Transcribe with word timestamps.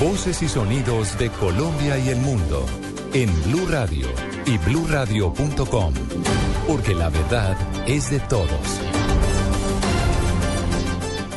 Voces 0.00 0.42
y 0.42 0.48
sonidos 0.48 1.18
de 1.18 1.28
Colombia 1.28 1.98
y 1.98 2.10
el 2.10 2.18
mundo 2.18 2.64
en 3.14 3.28
Blue 3.42 3.66
Radio 3.68 4.06
y 4.46 4.56
bluradio.com, 4.58 5.92
porque 6.68 6.94
la 6.94 7.08
verdad 7.08 7.56
es 7.84 8.08
de 8.08 8.20
todos. 8.20 8.48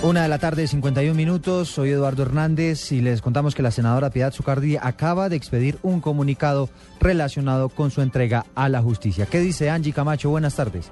Una 0.04 0.22
de 0.24 0.30
la 0.30 0.38
tarde, 0.38 0.68
51 0.68 1.16
minutos. 1.16 1.70
Soy 1.70 1.90
Eduardo 1.90 2.22
Hernández 2.22 2.92
y 2.92 3.02
les 3.02 3.24
contamos 3.24 3.56
que 3.56 3.64
la 3.64 3.72
senadora 3.72 4.12
Piedad 4.12 4.32
Zucardi 4.32 4.78
acaba 4.78 5.28
de 5.28 5.38
expedir 5.38 5.80
un 5.82 6.00
comunicado 6.00 6.70
relacionado 7.00 7.68
con 7.70 7.90
su 7.90 8.04
entrega 8.04 8.46
a 8.54 8.70
la 8.70 8.84
justicia. 8.84 9.26
¿Qué 9.26 9.40
dice 9.40 9.72
Angie 9.72 9.92
Camacho? 9.92 10.30
Buenas 10.30 10.56
tardes. 10.56 10.92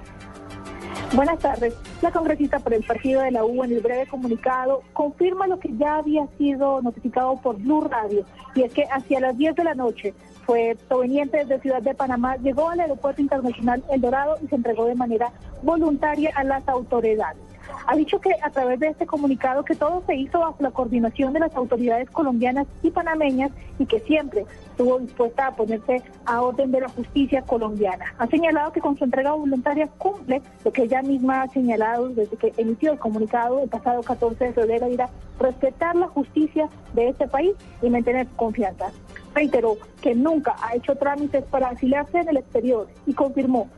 Buenas 1.12 1.40
tardes. 1.40 1.74
La 2.02 2.12
congresista 2.12 2.60
por 2.60 2.72
el 2.72 2.84
partido 2.84 3.22
de 3.22 3.32
la 3.32 3.44
U 3.44 3.64
en 3.64 3.72
el 3.72 3.80
breve 3.80 4.06
comunicado 4.06 4.82
confirma 4.92 5.48
lo 5.48 5.58
que 5.58 5.76
ya 5.76 5.96
había 5.96 6.28
sido 6.38 6.80
notificado 6.82 7.36
por 7.42 7.56
Blue 7.56 7.80
Radio 7.80 8.24
y 8.54 8.62
es 8.62 8.72
que 8.72 8.84
hacia 8.84 9.18
las 9.18 9.36
10 9.36 9.56
de 9.56 9.64
la 9.64 9.74
noche 9.74 10.14
fue 10.46 10.76
proveniente 10.86 11.38
desde 11.38 11.60
Ciudad 11.60 11.82
de 11.82 11.96
Panamá, 11.96 12.36
llegó 12.36 12.70
al 12.70 12.78
aeropuerto 12.78 13.20
internacional 13.20 13.82
El 13.90 14.00
Dorado 14.00 14.36
y 14.40 14.46
se 14.46 14.54
entregó 14.54 14.84
de 14.84 14.94
manera 14.94 15.32
voluntaria 15.62 16.30
a 16.36 16.44
las 16.44 16.68
autoridades. 16.68 17.49
Ha 17.86 17.96
dicho 17.96 18.20
que 18.20 18.30
a 18.42 18.50
través 18.50 18.80
de 18.80 18.88
este 18.88 19.06
comunicado 19.06 19.64
que 19.64 19.74
todo 19.74 20.02
se 20.06 20.14
hizo 20.14 20.40
bajo 20.40 20.56
la 20.60 20.70
coordinación 20.70 21.32
de 21.32 21.40
las 21.40 21.54
autoridades 21.54 22.10
colombianas 22.10 22.66
y 22.82 22.90
panameñas 22.90 23.50
y 23.78 23.86
que 23.86 24.00
siempre 24.00 24.44
estuvo 24.70 24.98
dispuesta 24.98 25.48
a 25.48 25.54
ponerse 25.54 26.02
a 26.24 26.42
orden 26.42 26.70
de 26.70 26.80
la 26.80 26.88
justicia 26.88 27.42
colombiana. 27.42 28.14
Ha 28.18 28.26
señalado 28.26 28.72
que 28.72 28.80
con 28.80 28.96
su 28.96 29.04
entrega 29.04 29.32
voluntaria 29.32 29.88
cumple 29.98 30.42
lo 30.64 30.72
que 30.72 30.82
ella 30.82 31.02
misma 31.02 31.42
ha 31.42 31.48
señalado 31.48 32.08
desde 32.10 32.36
que 32.36 32.52
emitió 32.56 32.92
el 32.92 32.98
comunicado 32.98 33.60
el 33.60 33.68
pasado 33.68 34.02
14 34.02 34.44
de 34.44 34.52
febrero, 34.52 34.88
ir 34.88 35.02
a 35.02 35.10
respetar 35.38 35.96
la 35.96 36.08
justicia 36.08 36.68
de 36.94 37.08
este 37.08 37.26
país 37.26 37.52
y 37.82 37.90
mantener 37.90 38.26
confianza. 38.36 38.90
Reiteró 39.34 39.76
que 40.00 40.14
nunca 40.14 40.56
ha 40.62 40.74
hecho 40.74 40.96
trámites 40.96 41.44
para 41.44 41.68
asiliarse 41.68 42.18
en 42.18 42.28
el 42.28 42.36
exterior 42.38 42.88
y 43.06 43.14
confirmó 43.14 43.68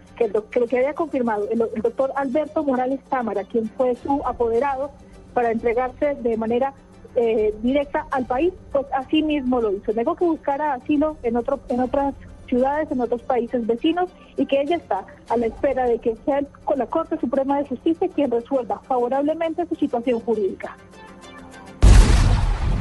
que, 0.50 0.60
lo 0.60 0.66
que 0.66 0.78
había 0.78 0.94
confirmado 0.94 1.48
el, 1.50 1.58
doctor 1.82 2.12
Alberto 2.16 2.62
Morales 2.62 3.00
Cámara, 3.08 3.44
quien 3.44 3.68
fue 3.70 3.94
su 3.96 4.22
apoderado 4.24 4.90
para 5.34 5.50
entregarse 5.50 6.14
de 6.14 6.36
manera 6.36 6.74
eh, 7.14 7.54
directa 7.62 8.06
al 8.10 8.26
país, 8.26 8.52
pues 8.70 8.86
así 8.92 9.22
mismo 9.22 9.60
lo 9.60 9.72
hizo. 9.72 9.92
Negó 9.92 10.14
que 10.16 10.24
buscara 10.24 10.74
asilo 10.74 11.16
en, 11.22 11.36
otro, 11.36 11.60
en 11.68 11.80
otras 11.80 12.14
ciudades, 12.46 12.90
en 12.90 13.00
otros 13.00 13.22
países 13.22 13.66
vecinos, 13.66 14.10
y 14.36 14.46
que 14.46 14.60
ella 14.60 14.76
está 14.76 15.06
a 15.28 15.36
la 15.36 15.46
espera 15.46 15.86
de 15.86 15.98
que 15.98 16.16
sea 16.24 16.42
con 16.64 16.78
la 16.78 16.86
Corte 16.86 17.18
Suprema 17.18 17.58
de 17.58 17.66
Justicia 17.66 18.08
quien 18.14 18.30
resuelva 18.30 18.80
favorablemente 18.80 19.66
su 19.66 19.74
situación 19.74 20.20
jurídica. 20.20 20.76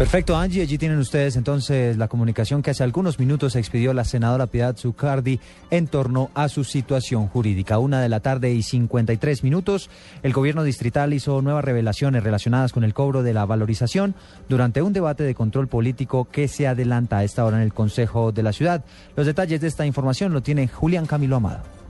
Perfecto, 0.01 0.35
Angie. 0.35 0.63
Allí 0.63 0.79
tienen 0.79 0.97
ustedes 0.97 1.35
entonces 1.35 1.95
la 1.95 2.07
comunicación 2.07 2.63
que 2.63 2.72
hace 2.72 2.84
algunos 2.84 3.19
minutos 3.19 3.56
expidió 3.56 3.94
la 3.94 4.03
senadora 4.03 4.47
Piedad 4.47 4.75
Zucardi 4.75 5.39
en 5.69 5.85
torno 5.85 6.31
a 6.34 6.50
su 6.50 6.63
situación 6.63 7.28
jurídica. 7.28 7.78
Una 7.78 8.01
de 8.01 8.09
la 8.09 8.19
tarde 8.19 8.51
y 8.51 8.63
53 8.63 9.44
minutos, 9.44 9.91
el 10.23 10.34
gobierno 10.34 10.63
distrital 10.63 11.13
hizo 11.13 11.44
nuevas 11.44 11.63
revelaciones 11.63 12.23
relacionadas 12.23 12.73
con 12.73 12.84
el 12.84 12.95
cobro 12.95 13.22
de 13.22 13.35
la 13.35 13.45
valorización 13.45 14.16
durante 14.50 14.81
un 14.81 14.91
debate 14.91 15.23
de 15.23 15.35
control 15.35 15.67
político 15.67 16.25
que 16.25 16.47
se 16.47 16.67
adelanta 16.67 17.19
a 17.19 17.23
esta 17.23 17.45
hora 17.45 17.57
en 17.57 17.63
el 17.63 17.72
Consejo 17.72 18.31
de 18.31 18.41
la 18.41 18.53
Ciudad. 18.53 18.84
Los 19.16 19.28
detalles 19.28 19.61
de 19.61 19.67
esta 19.67 19.85
información 19.85 20.34
lo 20.34 20.41
tiene 20.41 20.67
Julián 20.67 21.06
Camilo 21.06 21.35
Amado. 21.35 21.80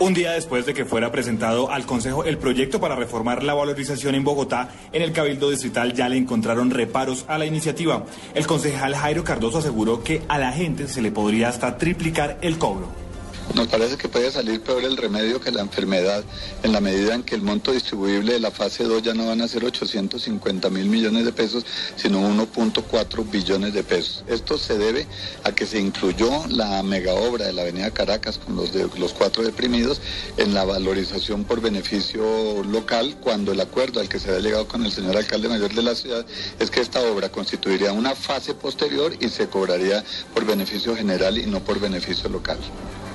Un 0.00 0.14
día 0.14 0.32
después 0.32 0.64
de 0.64 0.72
que 0.72 0.86
fuera 0.86 1.12
presentado 1.12 1.70
al 1.70 1.84
Consejo 1.84 2.24
el 2.24 2.38
proyecto 2.38 2.80
para 2.80 2.96
reformar 2.96 3.42
la 3.42 3.52
valorización 3.52 4.14
en 4.14 4.24
Bogotá, 4.24 4.70
en 4.92 5.02
el 5.02 5.12
Cabildo 5.12 5.50
Distrital 5.50 5.92
ya 5.92 6.08
le 6.08 6.16
encontraron 6.16 6.70
reparos 6.70 7.26
a 7.28 7.36
la 7.36 7.44
iniciativa. 7.44 8.06
El 8.32 8.46
concejal 8.46 8.94
Jairo 8.94 9.24
Cardoso 9.24 9.58
aseguró 9.58 10.02
que 10.02 10.22
a 10.26 10.38
la 10.38 10.52
gente 10.52 10.88
se 10.88 11.02
le 11.02 11.12
podría 11.12 11.50
hasta 11.50 11.76
triplicar 11.76 12.38
el 12.40 12.56
cobro. 12.56 13.09
Nos 13.54 13.66
parece 13.66 13.96
que 13.96 14.08
puede 14.08 14.30
salir 14.30 14.60
peor 14.60 14.84
el 14.84 14.96
remedio 14.96 15.40
que 15.40 15.50
la 15.50 15.60
enfermedad 15.60 16.22
en 16.62 16.72
la 16.72 16.80
medida 16.80 17.14
en 17.14 17.24
que 17.24 17.34
el 17.34 17.42
monto 17.42 17.72
distribuible 17.72 18.34
de 18.34 18.40
la 18.40 18.52
fase 18.52 18.84
2 18.84 19.02
ya 19.02 19.12
no 19.12 19.26
van 19.26 19.40
a 19.40 19.48
ser 19.48 19.64
850 19.64 20.70
mil 20.70 20.86
millones 20.86 21.24
de 21.24 21.32
pesos, 21.32 21.66
sino 21.96 22.20
1.4 22.20 23.28
billones 23.28 23.74
de 23.74 23.82
pesos. 23.82 24.24
Esto 24.28 24.56
se 24.56 24.78
debe 24.78 25.06
a 25.42 25.52
que 25.52 25.66
se 25.66 25.80
incluyó 25.80 26.30
la 26.48 26.82
mega 26.84 27.12
obra 27.14 27.46
de 27.46 27.52
la 27.52 27.62
Avenida 27.62 27.90
Caracas 27.90 28.38
con 28.38 28.54
los, 28.54 28.72
de, 28.72 28.88
los 28.98 29.12
cuatro 29.14 29.42
deprimidos 29.42 30.00
en 30.36 30.54
la 30.54 30.64
valorización 30.64 31.44
por 31.44 31.60
beneficio 31.60 32.62
local, 32.62 33.16
cuando 33.20 33.50
el 33.50 33.60
acuerdo 33.60 34.00
al 34.00 34.08
que 34.08 34.20
se 34.20 34.28
había 34.28 34.42
llegado 34.42 34.68
con 34.68 34.84
el 34.84 34.92
señor 34.92 35.16
alcalde 35.16 35.48
mayor 35.48 35.74
de 35.74 35.82
la 35.82 35.96
ciudad 35.96 36.24
es 36.60 36.70
que 36.70 36.80
esta 36.80 37.00
obra 37.02 37.30
constituiría 37.30 37.92
una 37.92 38.14
fase 38.14 38.54
posterior 38.54 39.12
y 39.20 39.28
se 39.28 39.48
cobraría 39.48 40.04
por 40.32 40.46
beneficio 40.46 40.94
general 40.94 41.36
y 41.36 41.46
no 41.46 41.60
por 41.60 41.80
beneficio 41.80 42.28
local. 42.28 42.58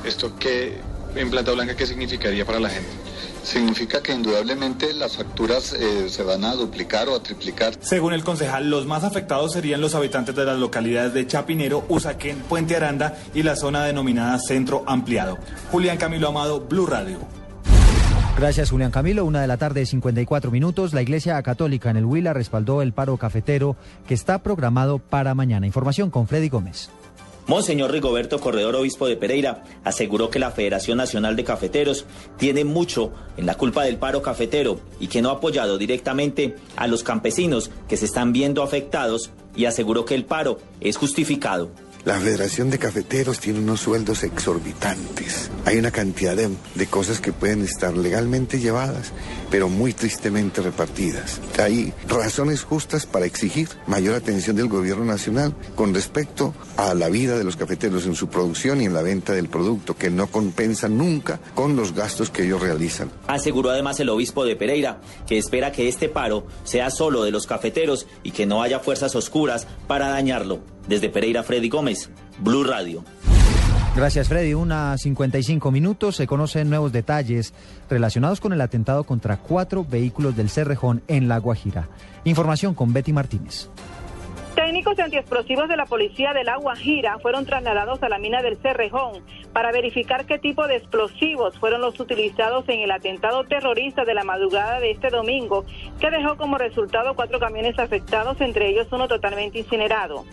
¿Esto 0.06 0.36
qué, 0.38 0.78
en 1.16 1.32
planta 1.32 1.52
blanca, 1.52 1.76
qué 1.76 1.88
significaría 1.88 2.46
para 2.46 2.60
la 2.60 2.70
gente? 2.70 2.90
Significa 3.44 4.02
que 4.02 4.14
indudablemente 4.14 4.94
las 4.94 5.18
facturas 5.18 5.74
eh, 5.74 6.10
se 6.10 6.24
van 6.24 6.44
a 6.46 6.54
duplicar 6.54 7.10
o 7.10 7.16
a 7.16 7.24
triplicar. 7.24 7.74
Según 7.80 8.14
el 8.14 8.24
concejal, 8.24 8.70
los 8.70 8.86
más 8.86 9.04
afectados 9.04 9.54
serían 9.54 9.82
los 9.82 9.96
habitantes 9.96 10.36
de 10.36 10.46
las 10.46 10.58
localidades 10.60 11.14
de 11.14 11.26
Chapinero, 11.26 11.86
Usaquén, 11.90 12.40
Puente 12.40 12.76
Aranda 12.76 13.18
y 13.34 13.44
la 13.44 13.56
zona 13.56 13.84
denominada 13.84 14.38
Centro 14.40 14.84
Ampliado. 14.88 15.38
Julián 15.72 15.98
Camilo 15.98 16.28
Amado, 16.30 16.62
Blue 16.62 16.86
Radio. 16.86 17.20
Gracias, 18.38 18.70
Julián 18.70 18.92
Camilo. 18.92 19.26
Una 19.26 19.42
de 19.42 19.48
la 19.48 19.58
tarde, 19.58 19.86
54 19.86 20.52
minutos. 20.52 20.94
La 20.94 21.02
Iglesia 21.02 21.42
Católica 21.42 21.90
en 21.90 21.98
el 21.98 22.06
Huila 22.06 22.34
respaldó 22.34 22.82
el 22.82 22.94
paro 22.94 23.18
cafetero 23.18 23.76
que 24.08 24.14
está 24.14 24.40
programado 24.40 25.00
para 25.00 25.34
mañana. 25.34 25.66
Información 25.66 26.10
con 26.12 26.28
Freddy 26.28 26.50
Gómez. 26.50 26.90
Monseñor 27.48 27.92
Rigoberto 27.92 28.40
Corredor, 28.40 28.76
obispo 28.76 29.08
de 29.08 29.18
Pereira, 29.18 29.64
aseguró 29.84 30.32
que 30.32 30.40
la 30.40 30.50
Federación 30.50 30.98
Nacional 30.98 31.36
de 31.36 31.44
Cafeteros 31.44 32.06
tiene 32.38 32.66
mucho 32.66 33.12
en 33.38 33.46
la 33.46 33.56
culpa 33.56 33.84
del 33.84 33.98
paro 33.98 34.24
cafetero 34.24 34.80
y 35.00 35.08
que 35.08 35.22
no 35.22 35.30
ha 35.30 35.34
apoyado 35.34 35.78
directamente 35.78 36.56
a 36.76 36.88
los 36.88 37.04
campesinos 37.04 37.70
que 37.88 37.98
se 37.98 38.06
están 38.06 38.34
viendo 38.34 38.64
afectados 38.64 39.30
y 39.56 39.66
aseguró 39.66 40.06
que 40.06 40.16
el 40.16 40.26
paro 40.26 40.58
es 40.82 40.98
justificado. 40.98 41.70
La 42.06 42.20
Federación 42.20 42.70
de 42.70 42.78
Cafeteros 42.78 43.40
tiene 43.40 43.58
unos 43.58 43.80
sueldos 43.80 44.22
exorbitantes. 44.22 45.50
Hay 45.66 45.80
una 45.80 45.90
cantidad 45.90 46.36
de, 46.36 46.86
cosas 46.86 47.20
que 47.20 47.34
pueden 47.34 47.64
estar 47.64 47.98
legalmente 47.98 48.60
llevadas, 48.60 49.12
pero 49.50 49.70
muy 49.70 49.92
tristemente 49.92 50.62
repartidas. 50.62 51.42
Hay 51.58 51.96
razones 52.08 52.64
justas 52.64 53.08
para 53.08 53.26
exigir 53.26 53.70
mayor 53.88 54.14
atención 54.14 54.56
del 54.56 54.68
gobierno 54.68 55.04
nacional 55.04 55.56
con 55.74 55.96
respecto 55.96 56.54
a 56.78 56.94
la 56.94 57.10
vida 57.10 57.40
de 57.40 57.44
los 57.44 57.56
cafeteros 57.56 58.06
en 58.06 58.14
su 58.14 58.28
producción 58.28 58.82
y 58.82 58.86
en 58.86 58.94
la 58.94 59.02
venta 59.02 59.34
del 59.34 59.50
producto, 59.50 59.98
que 59.98 60.12
no 60.12 60.28
compensa 60.28 60.88
nunca 60.88 61.40
con 61.56 61.76
los 61.76 61.96
gastos 61.96 62.30
que 62.30 62.44
ellos 62.44 62.62
realizan. 62.62 63.10
Aseguró 63.26 63.72
además 63.72 64.00
el 64.00 64.10
obispo 64.10 64.46
de 64.46 64.56
Pereira 64.56 65.02
que 65.26 65.40
espera 65.40 65.72
que 65.72 65.88
este 65.88 66.08
paro 66.08 66.46
sea 66.66 66.92
solo 66.92 67.24
de 67.24 67.32
los 67.32 67.48
cafeteros 67.48 68.06
y 68.22 68.30
que 68.30 68.46
no 68.46 68.62
haya 68.62 68.80
fuerzas 68.80 69.16
oscuras 69.16 69.66
para 69.88 70.10
dañarlo. 70.10 70.75
Desde 70.88 71.10
Pereira, 71.10 71.44
Freddy 71.44 71.70
Gómez, 71.70 72.10
Blue 72.40 72.64
Radio. 72.64 73.04
Gracias, 73.96 74.28
Freddy. 74.28 74.54
Una 74.54 74.98
55 74.98 75.72
minutos. 75.72 76.18
Se 76.18 76.28
conocen 76.28 76.70
nuevos 76.70 76.92
detalles 76.92 77.54
relacionados 77.90 78.42
con 78.42 78.52
el 78.52 78.60
atentado 78.60 79.06
contra 79.06 79.38
cuatro 79.38 79.86
vehículos 79.86 80.36
del 80.36 80.50
Cerrejón 80.50 81.02
en 81.08 81.30
La 81.30 81.38
Guajira. 81.38 81.88
Información 82.26 82.74
con 82.74 82.92
Betty 82.92 83.14
Martínez. 83.14 83.70
Técnicos 84.54 84.98
antiexplosivos 85.00 85.68
de 85.68 85.76
la 85.76 85.86
policía 85.86 86.34
de 86.34 86.46
La 86.46 86.58
Guajira 86.58 87.20
fueron 87.20 87.46
trasladados 87.46 88.02
a 88.04 88.10
la 88.10 88.20
mina 88.20 88.42
del 88.42 88.58
Cerrejón 88.58 89.22
para 89.52 89.72
verificar 89.72 90.26
qué 90.26 90.40
tipo 90.40 90.66
de 90.68 90.78
explosivos 90.78 91.58
fueron 91.60 91.82
los 91.82 92.00
utilizados 92.00 92.68
en 92.70 92.80
el 92.80 92.92
atentado 92.92 93.44
terrorista 93.44 94.06
de 94.06 94.14
la 94.14 94.24
madrugada 94.24 94.80
de 94.80 94.92
este 94.92 95.10
domingo, 95.10 95.66
que 96.00 96.10
dejó 96.10 96.38
como 96.38 96.58
resultado 96.58 97.16
cuatro 97.16 97.40
camiones 97.40 97.78
afectados, 97.80 98.40
entre 98.40 98.70
ellos 98.70 98.88
uno 98.92 99.10
totalmente 99.10 99.60
incinerado. 99.60 100.24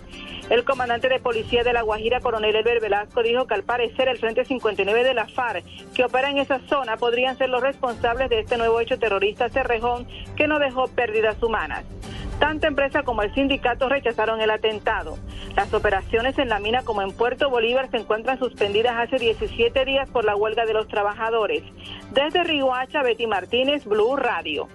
El 0.53 0.65
comandante 0.65 1.09
de 1.09 1.19
policía 1.19 1.65
de 1.65 1.73
La 1.73 1.81
Guajira, 1.81 2.21
coronel 2.21 2.55
Elber 2.55 2.79
Velasco, 2.79 3.23
dijo 3.23 3.47
que 3.47 3.55
al 3.55 3.63
parecer 3.63 4.07
el 4.09 4.19
Frente 4.19 4.45
59 4.45 5.03
de 5.03 5.15
la 5.15 5.27
FARC, 5.27 5.65
que 5.95 6.05
opera 6.05 6.29
en 6.29 6.37
esa 6.37 6.61
zona, 6.69 6.99
podrían 6.99 7.39
ser 7.39 7.49
los 7.49 7.63
responsables 7.63 8.29
de 8.29 8.41
este 8.41 8.59
nuevo 8.59 8.79
hecho 8.79 8.99
terrorista 8.99 9.49
cerrejón 9.49 10.07
que 10.37 10.47
no 10.47 10.59
dejó 10.59 10.89
pérdidas 10.89 11.43
humanas. 11.43 11.87
Tanto 12.39 12.67
empresa 12.67 13.03
como 13.03 13.23
el 13.23 13.33
sindicato 13.33 13.89
rechazaron 13.89 14.43
el 14.43 14.51
atentado. 14.51 15.17
Las 15.57 15.73
operaciones 15.73 16.37
en 16.37 16.51
la 16.51 16.61
mina 16.61 16.83
como 16.83 17.01
en 17.01 17.13
Puerto 17.13 17.49
Bolívar 17.49 17.91
se 17.91 17.97
encuentran 17.97 18.39
suspendidas 18.39 18.99
hace 18.99 19.17
17 19.17 19.87
días 19.87 20.11
por 20.11 20.27
la 20.27 20.37
huelga 20.37 20.67
de 20.67 20.75
los 20.75 20.87
trabajadores. 20.87 21.63
Desde 22.11 22.45
Riguacha, 22.45 23.03
Betty 23.03 23.27
Martínez, 23.27 23.87
Blue 23.87 24.17
Radio. 24.17 24.69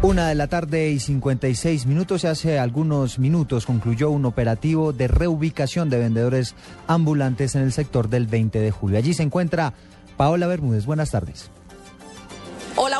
Una 0.00 0.28
de 0.28 0.36
la 0.36 0.46
tarde 0.46 0.90
y 0.90 1.00
56 1.00 1.86
minutos. 1.86 2.24
Hace 2.24 2.60
algunos 2.60 3.18
minutos 3.18 3.66
concluyó 3.66 4.10
un 4.10 4.26
operativo 4.26 4.92
de 4.92 5.08
reubicación 5.08 5.90
de 5.90 5.98
vendedores 5.98 6.54
ambulantes 6.86 7.56
en 7.56 7.62
el 7.62 7.72
sector 7.72 8.08
del 8.08 8.28
20 8.28 8.60
de 8.60 8.70
julio. 8.70 8.98
Allí 8.98 9.12
se 9.12 9.24
encuentra 9.24 9.74
Paola 10.16 10.46
Bermúdez. 10.46 10.86
Buenas 10.86 11.10
tardes. 11.10 11.50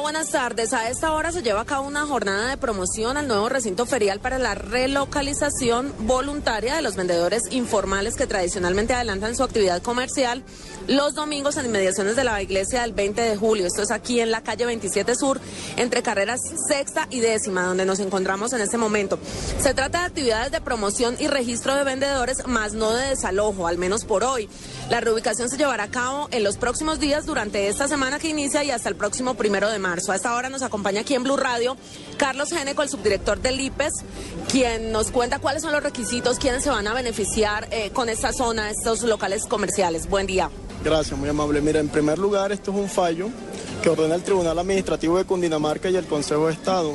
Buenas 0.09 0.31
tardes. 0.31 0.73
A 0.73 0.89
esta 0.89 1.13
hora 1.13 1.33
se 1.33 1.43
lleva 1.43 1.61
a 1.61 1.65
cabo 1.67 1.87
una 1.87 2.07
jornada 2.07 2.49
de 2.49 2.57
promoción 2.57 3.19
al 3.19 3.29
nuevo 3.29 3.51
recinto 3.51 3.85
ferial 3.85 4.21
para 4.21 4.39
la 4.39 4.55
relocalización 4.55 5.93
voluntaria 6.07 6.75
de 6.75 6.81
los 6.81 6.97
vendedores 6.97 7.43
informales 7.51 8.15
que 8.15 8.27
tradicionalmente 8.27 8.95
adelantan 8.95 9.37
su 9.37 9.43
actividad 9.43 9.83
comercial 9.83 10.45
los 10.89 11.15
domingos 11.15 11.59
en 11.59 11.67
inmediaciones 11.67 12.17
de 12.17 12.25
la 12.25 12.41
iglesia 12.41 12.81
del 12.81 12.95
20 12.95 13.21
de 13.21 13.37
julio. 13.37 13.67
Esto 13.67 13.83
es 13.83 13.91
aquí 13.91 14.21
en 14.21 14.31
la 14.31 14.43
calle 14.43 14.65
27 14.65 15.15
Sur, 15.15 15.39
entre 15.77 16.03
carreras 16.03 16.41
sexta 16.67 17.07
y 17.11 17.21
décima, 17.21 17.65
donde 17.65 17.85
nos 17.85 18.01
encontramos 18.01 18.55
en 18.55 18.63
este 18.63 18.79
momento. 18.79 19.19
Se 19.61 19.75
trata 19.75 20.01
de 20.01 20.07
actividades 20.07 20.51
de 20.51 20.63
promoción 20.63 21.17
y 21.19 21.29
registro 21.29 21.75
de 21.75 21.85
vendedores, 21.85 22.47
más 22.47 22.73
no 22.73 22.95
de 22.95 23.09
desalojo, 23.11 23.67
al 23.67 23.77
menos 23.77 24.07
por 24.07 24.25
hoy. 24.25 24.49
La 24.91 25.01
reubicación 25.01 25.51
se 25.51 25.59
llevará 25.59 25.85
a 25.85 25.91
cabo 25.91 26.29
en 26.31 26.43
los 26.43 26.57
próximos 26.57 26.99
días 26.99 27.27
durante 27.27 27.69
esta 27.69 27.89
semana 27.89 28.19
que 28.19 28.29
inicia 28.29 28.65
y 28.65 28.71
hasta 28.71 28.89
el 28.89 28.97
próximo 28.97 29.35
primero 29.35 29.69
de 29.69 29.79
marzo. 29.79 30.13
A 30.13 30.17
esta 30.17 30.35
hora 30.35 30.49
nos 30.49 30.63
acompaña 30.63 31.03
aquí 31.03 31.15
en 31.15 31.25
Blue 31.25 31.37
Radio 31.37 31.77
Carlos 32.17 32.49
Geneco, 32.49 32.83
el 32.83 32.89
subdirector 32.89 33.39
del 33.39 33.61
IPES, 33.61 33.93
quien 34.51 34.91
nos 34.91 35.11
cuenta 35.11 35.41
cuáles 35.41 35.61
son 35.61 35.73
los 35.73 35.83
requisitos, 35.83 36.39
quiénes 36.39 36.65
se 36.65 36.71
van 36.71 36.87
a 36.87 36.95
beneficiar 36.95 37.69
eh, 37.71 37.91
con 37.91 38.09
esta 38.09 38.33
zona, 38.33 38.71
estos 38.71 39.03
locales 39.03 39.45
comerciales. 39.45 40.09
Buen 40.09 40.27
día. 40.27 40.51
Gracias, 40.83 41.19
muy 41.19 41.29
amable. 41.29 41.61
Mira, 41.61 41.81
en 41.81 41.89
primer 41.91 42.19
lugar, 42.19 42.51
esto 42.51 42.71
es 42.71 42.79
un 42.79 42.89
fallo 42.89 43.29
que 43.83 43.91
ordena 43.91 44.15
el 44.15 44.23
Tribunal 44.23 44.59
Administrativo 44.59 45.19
de 45.19 45.25
Cundinamarca 45.25 45.91
y 45.91 45.97
el 45.97 46.07
Consejo 46.07 46.47
de 46.47 46.55
Estado 46.55 46.95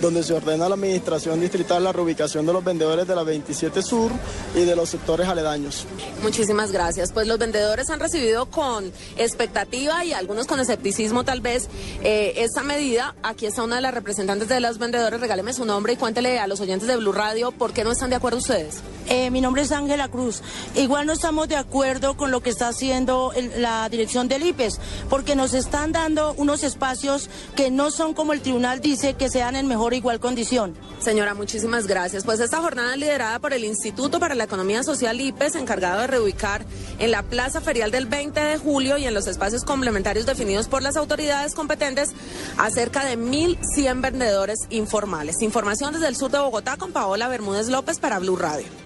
donde 0.00 0.22
se 0.22 0.34
ordena 0.34 0.66
a 0.66 0.68
la 0.68 0.74
Administración 0.74 1.40
Distrital 1.40 1.84
la 1.84 1.92
reubicación 1.92 2.46
de 2.46 2.52
los 2.52 2.64
vendedores 2.64 3.06
de 3.06 3.14
la 3.14 3.22
27 3.22 3.82
Sur 3.82 4.10
y 4.54 4.64
de 4.64 4.76
los 4.76 4.88
sectores 4.88 5.28
aledaños. 5.28 5.86
Muchísimas 6.22 6.72
gracias. 6.72 7.12
Pues 7.12 7.26
los 7.26 7.38
vendedores 7.38 7.90
han 7.90 8.00
recibido 8.00 8.46
con 8.46 8.92
expectativa 9.16 10.04
y 10.04 10.12
algunos 10.12 10.46
con 10.46 10.60
escepticismo 10.60 11.24
tal 11.24 11.40
vez 11.40 11.68
eh, 12.02 12.34
esta 12.36 12.62
medida. 12.62 13.14
Aquí 13.22 13.46
está 13.46 13.62
una 13.62 13.76
de 13.76 13.82
las 13.82 13.94
representantes 13.94 14.48
de 14.48 14.60
los 14.60 14.78
vendedores. 14.78 15.20
Regáleme 15.20 15.52
su 15.52 15.64
nombre 15.64 15.92
y 15.92 15.96
cuéntele 15.96 16.38
a 16.38 16.46
los 16.46 16.60
oyentes 16.60 16.88
de 16.88 16.96
Blue 16.96 17.12
Radio 17.12 17.52
por 17.52 17.72
qué 17.72 17.84
no 17.84 17.92
están 17.92 18.10
de 18.10 18.16
acuerdo 18.16 18.38
ustedes. 18.38 18.78
Eh, 19.08 19.30
mi 19.30 19.40
nombre 19.40 19.62
es 19.62 19.72
Ángela 19.72 20.08
Cruz. 20.08 20.42
Igual 20.76 21.06
no 21.06 21.12
estamos 21.12 21.48
de 21.48 21.56
acuerdo 21.56 22.16
con 22.16 22.30
lo 22.30 22.42
que 22.42 22.50
está 22.50 22.68
haciendo 22.68 23.32
la 23.56 23.88
dirección 23.88 24.28
del 24.28 24.44
IPES, 24.44 24.78
porque 25.08 25.34
nos 25.34 25.52
están 25.52 25.92
dando 25.92 26.32
unos 26.36 26.62
espacios 26.62 27.28
que 27.56 27.70
no 27.70 27.90
son 27.90 28.14
como 28.14 28.32
el 28.32 28.40
tribunal 28.40 28.80
dice 28.80 29.14
que 29.14 29.28
sean 29.28 29.56
en 29.56 29.66
mejor 29.66 29.89
igual 29.94 30.20
condición. 30.20 30.76
Señora, 31.00 31.34
muchísimas 31.34 31.86
gracias. 31.86 32.24
Pues 32.24 32.40
esta 32.40 32.58
jornada 32.58 32.96
liderada 32.96 33.38
por 33.38 33.52
el 33.52 33.64
Instituto 33.64 34.20
para 34.20 34.34
la 34.34 34.44
Economía 34.44 34.82
Social 34.82 35.20
IPES, 35.20 35.56
encargado 35.56 36.00
de 36.00 36.06
reubicar 36.06 36.64
en 36.98 37.10
la 37.10 37.22
Plaza 37.22 37.60
Ferial 37.60 37.90
del 37.90 38.06
20 38.06 38.40
de 38.40 38.58
julio 38.58 38.98
y 38.98 39.06
en 39.06 39.14
los 39.14 39.26
espacios 39.26 39.64
complementarios 39.64 40.26
definidos 40.26 40.68
por 40.68 40.82
las 40.82 40.96
autoridades 40.96 41.54
competentes 41.54 42.10
a 42.58 42.70
cerca 42.70 43.04
de 43.04 43.18
1.100 43.18 44.00
vendedores 44.00 44.58
informales. 44.70 45.42
Información 45.42 45.92
desde 45.92 46.08
el 46.08 46.16
sur 46.16 46.30
de 46.30 46.38
Bogotá 46.38 46.76
con 46.76 46.92
Paola 46.92 47.28
Bermúdez 47.28 47.68
López 47.68 47.98
para 47.98 48.18
Blue 48.18 48.36
Radio. 48.36 48.79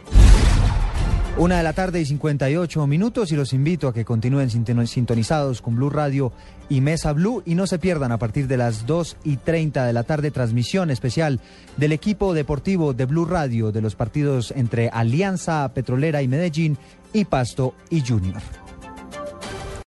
Una 1.37 1.57
de 1.57 1.65
la 1.65 1.73
tarde 1.73 2.01
y 2.01 2.07
58 2.07 2.87
minutos 2.87 3.33
y 3.33 3.37
los 3.37 3.53
invito 3.53 3.89
a 3.89 3.93
que 3.93 4.05
continúen 4.05 4.51
sintonizados 4.51 5.61
con 5.61 5.75
Blue 5.75 5.91
Radio 5.91 6.33
y 6.69 6.81
Mesa 6.81 7.13
Blue 7.13 7.43
y 7.45 7.57
no 7.57 7.67
se 7.67 7.81
pierdan 7.81 8.13
a 8.13 8.19
partir 8.19 8.47
de 8.47 8.57
las 8.57 8.87
2 8.87 9.17
y 9.25 9.39
30 9.39 9.85
de 9.85 9.93
la 9.93 10.05
tarde 10.05 10.31
transmisión 10.31 10.93
especial 10.93 11.41
del 11.77 11.91
equipo 11.91 12.35
deportivo 12.35 12.95
de 12.95 13.07
Blue 13.07 13.25
Radio 13.25 13.73
de 13.73 13.83
los 13.83 13.97
partidos 13.97 14.53
entre 14.53 14.91
Alianza 14.91 15.69
Petrolera 15.75 16.23
y 16.23 16.29
Medellín 16.29 16.79
y 17.13 17.25
Pasto 17.25 17.75
y 17.91 18.01
Junior. 18.01 18.64